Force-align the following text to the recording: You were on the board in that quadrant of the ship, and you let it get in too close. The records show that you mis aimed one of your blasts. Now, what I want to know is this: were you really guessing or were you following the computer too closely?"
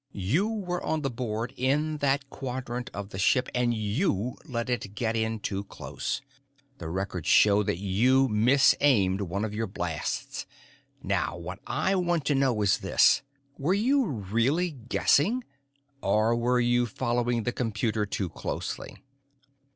You 0.33 0.47
were 0.47 0.81
on 0.83 1.03
the 1.03 1.11
board 1.11 1.53
in 1.57 1.97
that 1.97 2.27
quadrant 2.31 2.89
of 2.91 3.09
the 3.09 3.19
ship, 3.19 3.47
and 3.53 3.71
you 3.71 4.35
let 4.45 4.67
it 4.67 4.95
get 4.95 5.15
in 5.15 5.39
too 5.39 5.63
close. 5.65 6.23
The 6.79 6.89
records 6.89 7.27
show 7.29 7.61
that 7.61 7.77
you 7.77 8.27
mis 8.27 8.73
aimed 8.81 9.21
one 9.21 9.45
of 9.45 9.53
your 9.53 9.67
blasts. 9.67 10.47
Now, 11.03 11.37
what 11.37 11.59
I 11.67 11.93
want 11.93 12.25
to 12.25 12.33
know 12.33 12.63
is 12.63 12.79
this: 12.79 13.21
were 13.59 13.75
you 13.75 14.07
really 14.07 14.71
guessing 14.71 15.43
or 16.01 16.35
were 16.35 16.59
you 16.59 16.87
following 16.87 17.43
the 17.43 17.51
computer 17.51 18.07
too 18.07 18.29
closely?" 18.29 18.97